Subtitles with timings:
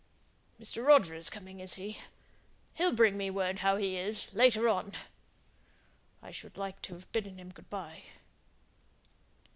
[0.59, 0.83] Mr.
[0.83, 1.99] Roger is coming, is he?
[2.73, 4.93] He'll bring me word how he is, later on.
[6.23, 8.01] I should like to have bidden him good by."